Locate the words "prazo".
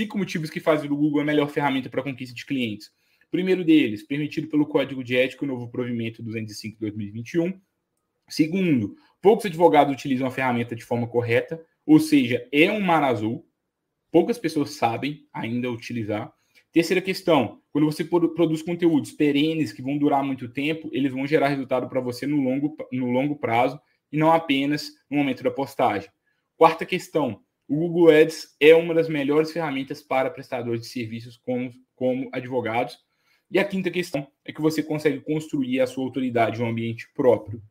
23.36-23.78